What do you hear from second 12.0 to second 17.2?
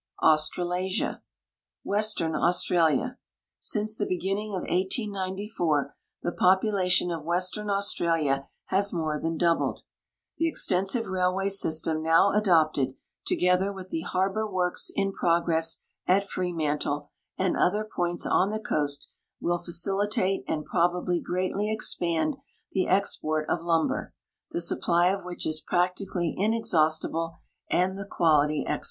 now adopted, together with the harbor works in progress at Fremantle